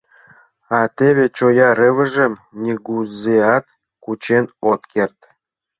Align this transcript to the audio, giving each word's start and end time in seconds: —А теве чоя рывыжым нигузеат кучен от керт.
—А 0.79 0.79
теве 0.97 1.25
чоя 1.37 1.69
рывыжым 1.79 2.33
нигузеат 2.61 3.65
кучен 4.03 4.45
от 4.71 4.81
керт. 4.93 5.19